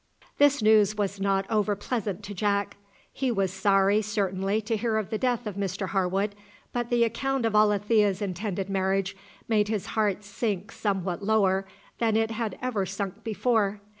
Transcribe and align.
This 0.39 0.63
news 0.63 0.97
was 0.97 1.19
not 1.21 1.45
over 1.47 1.75
pleasant 1.75 2.23
to 2.23 2.33
Jack. 2.33 2.77
He 3.13 3.29
was 3.29 3.53
sorry, 3.53 4.01
certainly, 4.01 4.59
to 4.61 4.75
hear 4.75 4.97
of 4.97 5.11
the 5.11 5.19
death 5.19 5.45
of 5.45 5.53
Mr 5.53 5.89
Harwood, 5.89 6.33
but 6.73 6.89
the 6.89 7.03
account 7.03 7.45
of 7.45 7.53
Alethea's 7.53 8.19
intended 8.19 8.67
marriage 8.67 9.15
made 9.47 9.67
his 9.67 9.85
heart 9.93 10.23
sink 10.23 10.71
somewhat 10.71 11.21
lower 11.23 11.67
than 11.99 12.15
it 12.17 12.31
had 12.31 12.57
ever 12.63 12.83
sunk 12.83 13.23
before. 13.23 13.79